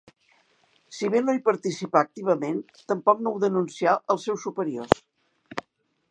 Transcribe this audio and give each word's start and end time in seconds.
Si 0.99 1.09
bé 1.15 1.19
no 1.25 1.33
hi 1.35 1.41
participà 1.49 2.01
activament, 2.07 2.57
tampoc 2.91 3.21
no 3.27 3.33
ho 3.35 3.41
denuncià 3.43 3.93
als 4.15 4.25
seus 4.29 4.47
superiors. 4.49 5.05